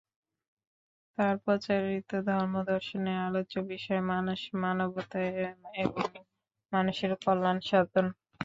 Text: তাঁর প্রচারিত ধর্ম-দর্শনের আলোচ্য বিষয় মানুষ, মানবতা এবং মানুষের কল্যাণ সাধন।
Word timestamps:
তাঁর 1.17 1.35
প্রচারিত 1.45 2.09
ধর্ম-দর্শনের 2.27 3.17
আলোচ্য 3.27 3.55
বিষয় 3.71 4.01
মানুষ, 4.11 4.39
মানবতা 4.61 5.19
এবং 5.83 6.01
মানুষের 6.71 7.11
কল্যাণ 7.23 7.57
সাধন। 7.67 8.05